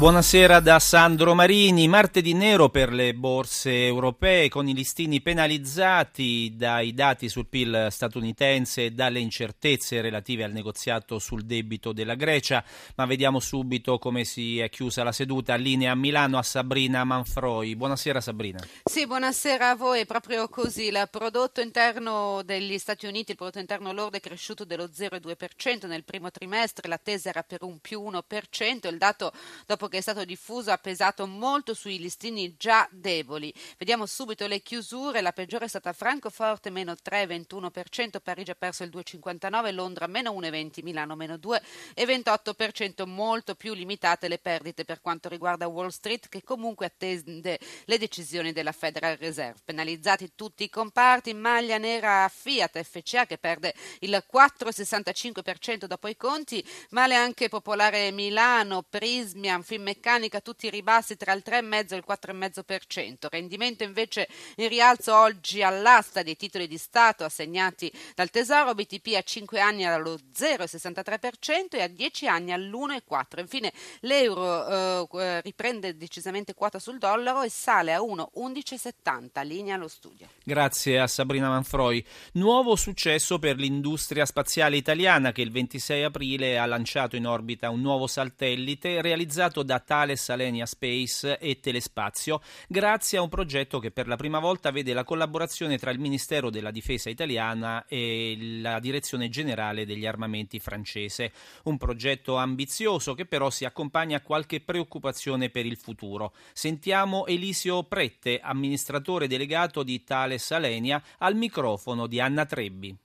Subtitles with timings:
[0.00, 1.86] Buonasera da Sandro Marini.
[1.86, 8.86] Martedì nero per le borse europee con i listini penalizzati dai dati sul PIL statunitense
[8.86, 12.64] e dalle incertezze relative al negoziato sul debito della Grecia.
[12.94, 15.54] Ma vediamo subito come si è chiusa la seduta.
[15.56, 17.76] Linea a Milano a Sabrina Manfroi.
[17.76, 18.58] Buonasera Sabrina.
[18.82, 20.06] Sì, buonasera a voi.
[20.06, 24.84] Proprio così il prodotto interno degli Stati Uniti, il prodotto interno lordo è cresciuto dello
[24.86, 29.30] 0,2% nel primo trimestre, l'attesa era per un più 1%, il dato
[29.66, 33.52] dopo che è stato diffuso ha pesato molto sui listini già deboli.
[33.76, 38.90] Vediamo subito le chiusure, la peggiore è stata Francoforte meno 3,21%, Parigi ha perso il
[38.90, 45.66] 2,59%, Londra meno 1,20%, Milano meno 2,28%, molto più limitate le perdite per quanto riguarda
[45.66, 49.60] Wall Street che comunque attende le decisioni della Federal Reserve.
[49.64, 56.64] Penalizzati tutti i comparti, maglia nera Fiat FCA che perde il 4,65% dopo i conti,
[56.90, 63.28] male anche Popolare Milano, Prismian, Finmeccanica, tutti i ribassi tra il 3,5 e il 4,5%.
[63.30, 69.22] Rendimento invece in rialzo oggi all'asta dei titoli di Stato assegnati dal Tesoro, BTP a
[69.22, 73.40] 5 anni allo 0,63% e a 10 anni all'1,4%.
[73.40, 79.46] Infine l'euro eh, riprende decisamente quota sul dollaro e sale a 1,1170.
[79.46, 80.28] Linea allo studio.
[80.44, 82.04] Grazie a Sabrina Manfroi.
[82.32, 87.80] Nuovo successo per l'industria spaziale italiana che il 26 aprile ha lanciato in orbita un
[87.80, 94.08] nuovo satellite realizzato da Thales Alenia Space e Telespazio grazie a un progetto che per
[94.08, 99.28] la prima volta vede la collaborazione tra il Ministero della Difesa italiana e la Direzione
[99.28, 101.32] Generale degli Armamenti francese.
[101.64, 106.34] Un progetto ambizioso che però si accompagna a qualche preoccupazione per il futuro.
[106.52, 112.96] Sentiamo Elisio Prette, amministratore delegato di Thales Alenia, al microfono di Anna Trebbi.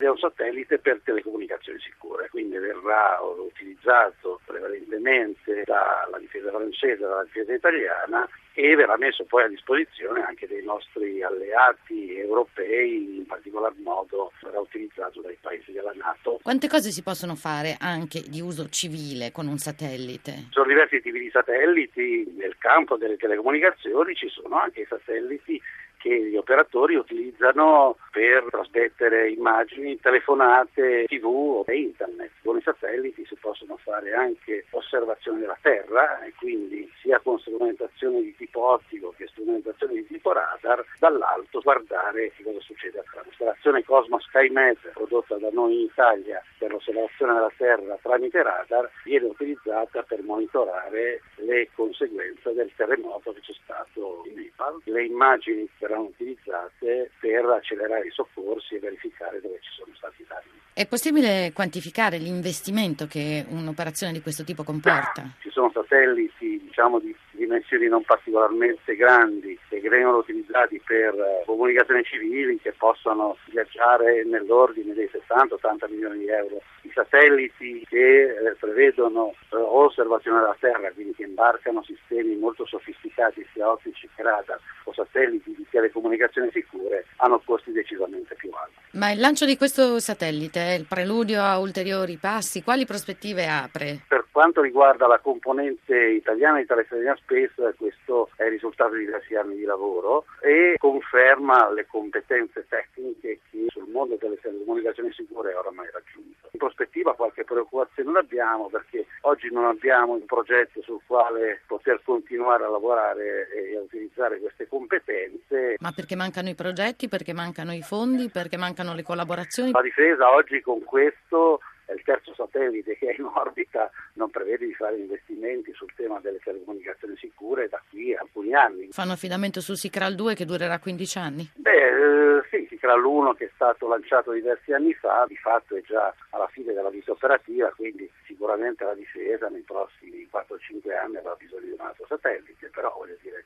[0.00, 7.52] È un satellite per telecomunicazioni sicure, quindi verrà utilizzato prevalentemente dalla difesa francese dalla difesa
[7.52, 14.32] italiana e verrà messo poi a disposizione anche dei nostri alleati europei, in particolar modo
[14.40, 16.40] verrà utilizzato dai paesi della Nato.
[16.42, 20.32] Quante cose si possono fare anche di uso civile con un satellite?
[20.32, 25.60] Ci sono diversi tipi di satelliti, nel campo delle telecomunicazioni ci sono anche i satelliti
[26.00, 32.30] che gli operatori utilizzano per trasmettere immagini, telefonate, tv e internet.
[32.44, 38.20] Con i satelliti si possono fare anche osservazioni della Terra e quindi sia con strumentazione
[38.20, 43.22] di tipo ottico che strumentazione di tipo radar, dall'alto guardare cosa succede a terra.
[43.24, 49.26] L'installazione Cosmos SkyMet prodotta da noi in Italia per l'osservazione della Terra tramite radar viene
[49.28, 54.80] utilizzata per monitorare le conseguenze del terremoto che c'è stato in Nepal.
[54.84, 60.58] Le immagini verranno utilizzate per accelerare i soccorsi e verificare dove ci sono stati danni.
[60.72, 65.30] È possibile quantificare l'investimento che un'operazione di questo tipo comporta?
[65.40, 71.14] Ci sono satelliti diciamo, di dimensioni non particolarmente grandi che vengono utilizzati per
[71.46, 76.60] comunicazioni civili che possono viaggiare nell'ordine dei 60-80 milioni di euro.
[77.00, 83.70] Satelliti che eh, prevedono eh, osservazione della Terra, quindi che imbarcano sistemi molto sofisticati sia
[83.70, 88.74] ottici che radar o satelliti di telecomunicazioni sicure, hanno costi decisamente più alti.
[88.92, 92.62] Ma il lancio di questo satellite è il preludio a ulteriori passi?
[92.62, 94.00] Quali prospettive apre?
[94.06, 99.34] Per quanto riguarda la componente italiana di Thales Space, questo è il risultato di diversi
[99.34, 105.90] anni di lavoro e conferma le competenze tecniche che sul mondo delle telecomunicazioni sicure oramai
[105.92, 106.48] raggiunto.
[106.52, 112.64] In prospettiva qualche preoccupazione l'abbiamo perché oggi non abbiamo un progetto sul quale poter continuare
[112.64, 115.76] a lavorare e a utilizzare queste competenze.
[115.80, 119.72] Ma perché mancano i progetti, perché mancano i fondi, perché mancano le collaborazioni?
[119.72, 124.66] La difesa oggi con questo è il terzo satellite che è in orbita, non prevede
[124.66, 128.88] di fare investimenti sul tema delle telecomunicazioni sicure da qui a alcuni anni.
[128.90, 131.50] Fanno affidamento sul Sicral 2 che durerà 15 anni?
[131.54, 135.82] Beh, eh, sì, Sicral 1 che è stato lanciato diversi anni fa, di fatto è
[135.82, 141.34] già alla fine della vita operativa, quindi sicuramente la difesa nei prossimi 4-5 anni avrà
[141.38, 143.44] bisogno di un altro satellite, però voglio dire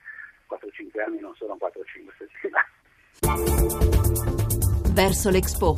[0.49, 1.71] 4-5 anni non sono 4-5
[2.19, 2.73] settimane.
[4.95, 5.75] Verso l'Expo.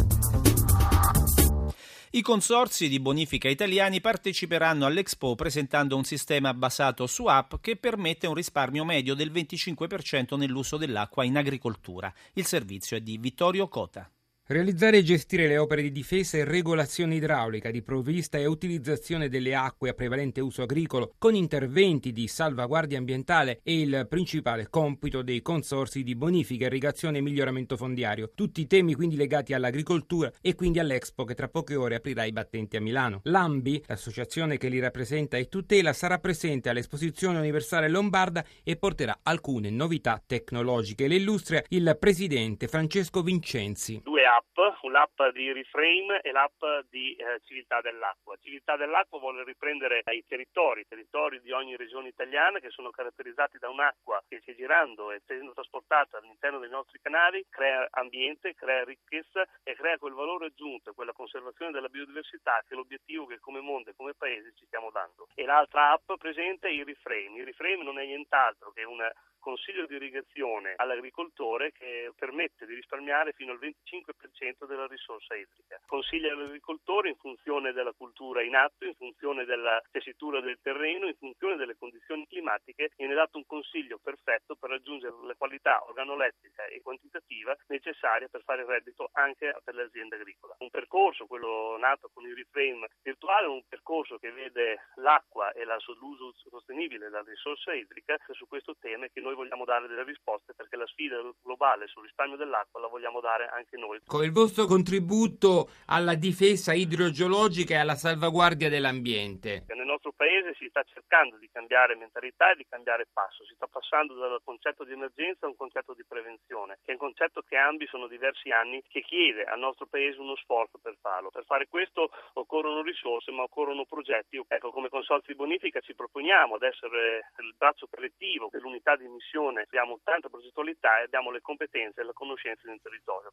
[2.17, 8.27] I consorzi di bonifica italiani parteciperanno all'Expo presentando un sistema basato su app che permette
[8.27, 12.11] un risparmio medio del 25% nell'uso dell'acqua in agricoltura.
[12.33, 14.11] Il servizio è di Vittorio Cota.
[14.49, 19.57] Realizzare e gestire le opere di difesa e regolazione idraulica di provvista e utilizzazione delle
[19.57, 25.43] acque a prevalente uso agricolo con interventi di salvaguardia ambientale è il principale compito dei
[25.43, 28.31] consorsi di bonifica, irrigazione e miglioramento fondiario.
[28.37, 32.77] Tutti temi quindi legati all'agricoltura e quindi all'Expo che tra poche ore aprirà i battenti
[32.77, 33.23] a Milano.
[33.25, 39.71] L'AMBI, l'associazione che li rappresenta e tutela, sarà presente all'Esposizione Universale Lombarda e porterà alcune
[39.71, 41.09] novità tecnologiche.
[41.09, 44.01] Le illustria il presidente Francesco Vincenzi.
[44.27, 48.37] App, l'app di Reframe e l'app di eh, Civiltà dell'Acqua.
[48.43, 53.59] Civiltà dell'Acqua vuole riprendere i territori, i territori di ogni regione italiana che sono caratterizzati
[53.59, 58.85] da un'acqua che sta girando e essendo trasportata all'interno dei nostri canali, crea ambiente, crea
[58.85, 63.61] ricchezza e crea quel valore aggiunto, quella conservazione della biodiversità che è l'obiettivo che come
[63.61, 65.29] mondo e come paese ci stiamo dando.
[65.35, 67.39] E l'altra app presente è il Reframe.
[67.39, 69.11] Il Reframe non è nient'altro che una
[69.47, 75.81] consiglio di irrigazione all'agricoltore che permette di risparmiare fino al 25% della risorsa idrica.
[75.87, 81.15] Consiglia all'agricoltore in funzione della cultura in atto, in funzione della tessitura del terreno, in
[81.15, 86.83] funzione delle condizioni climatiche, viene dato un consiglio perfetto per raggiungere la qualità organolettrica e
[86.83, 90.57] quantitativa necessaria per fare reddito anche per le aziende agricole.
[90.59, 95.65] Un percorso, quello nato con il reframe virtuale, un percorso che vede l'acqua e
[96.01, 100.77] l'uso sostenibile della risorsa idrica su questo tema che noi vogliamo dare delle risposte perché
[100.77, 104.01] la sfida globale sul risparmio dell'acqua la vogliamo dare anche noi.
[104.05, 109.65] Con il vostro contributo alla difesa idrogeologica e alla salvaguardia dell'ambiente.
[109.69, 113.67] Nel nostro paese si sta cercando di cambiare mentalità e di cambiare passo, si sta
[113.67, 117.57] passando dal concetto di emergenza a un concetto di prevenzione, che è un concetto che
[117.57, 121.31] Ambi sono diversi anni che chiede al nostro paese uno sforzo per farlo.
[121.31, 124.43] Per fare questo occorrono risorse ma occorrono progetti.
[124.47, 129.63] Ecco, come consorzio di bonifica ci proponiamo ad essere il braccio collettivo dell'unità di missione
[129.63, 133.31] abbiamo tanta progettualità e abbiamo le competenze e la conoscenza del territorio.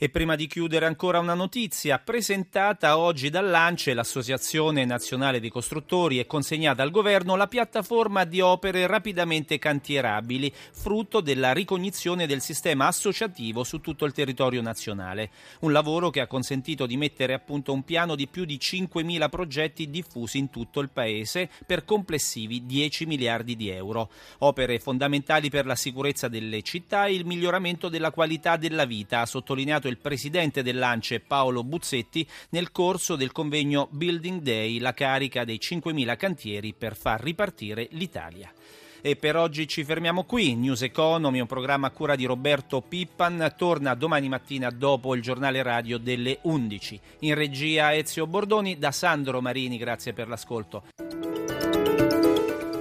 [0.00, 6.26] E prima di chiudere ancora una notizia presentata oggi dall'ANCE, l'Associazione Nazionale dei Costruttori, e
[6.26, 13.64] consegnata al governo la piattaforma di opere rapidamente cantierabili, frutto della ricognizione del sistema associativo
[13.64, 15.30] su tutto il territorio nazionale.
[15.62, 19.28] Un lavoro che ha consentito di mettere a punto un piano di più di 5.000
[19.28, 24.10] progetti diffusi in tutto il paese per complessivi 10 miliardi di euro.
[24.38, 29.26] Opere fondamentali per la sicurezza delle città e il miglioramento della qualità della vita, ha
[29.26, 35.58] sottolineato il presidente dell'ANCE Paolo Buzzetti nel corso del convegno Building Day, la carica dei
[35.60, 38.52] 5.000 cantieri per far ripartire l'Italia.
[39.00, 40.54] E per oggi ci fermiamo qui.
[40.56, 45.62] News Economy, un programma a cura di Roberto Pippan, torna domani mattina dopo il giornale
[45.62, 47.00] radio delle 11.
[47.20, 50.84] In regia Ezio Bordoni, da Sandro Marini, grazie per l'ascolto.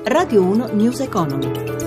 [0.05, 1.86] Radio 1 News Economy.